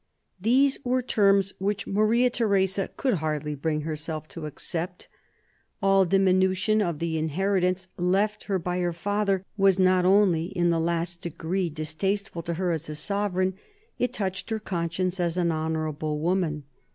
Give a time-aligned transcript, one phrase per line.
[0.41, 5.07] These were terms which Maria Theresa could hardly bring herself to accept.
[5.79, 10.71] All diminution of the inherit ance left her by her father was not only in
[10.71, 13.53] the last degree distasteful to her as a sovereign,
[13.99, 16.63] it touched her conscience as an honourable woman.